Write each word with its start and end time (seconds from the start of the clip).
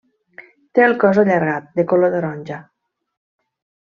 Té 0.77 0.85
el 0.85 0.95
cos 1.03 1.19
allargat, 1.23 1.67
de 1.79 1.85
color 1.91 2.09
taronja. 2.15 2.57